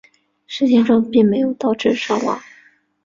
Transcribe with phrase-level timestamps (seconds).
[0.47, 2.41] 事件中没有导致伤亡。